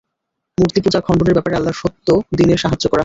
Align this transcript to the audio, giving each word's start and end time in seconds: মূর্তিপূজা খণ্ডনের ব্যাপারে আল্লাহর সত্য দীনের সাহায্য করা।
মূর্তিপূজা 0.57 0.99
খণ্ডনের 1.01 1.33
ব্যাপারে 1.33 1.55
আল্লাহর 1.55 1.79
সত্য 1.81 2.07
দীনের 2.37 2.57
সাহায্য 2.57 2.85
করা। 2.87 2.99